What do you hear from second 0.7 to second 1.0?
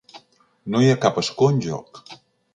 No hi ha